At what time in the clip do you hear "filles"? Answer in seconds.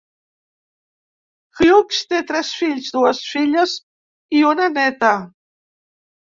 3.35-3.77